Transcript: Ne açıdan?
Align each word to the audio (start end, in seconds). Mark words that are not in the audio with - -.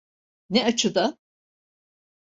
Ne 0.49 0.65
açıdan? 0.65 1.17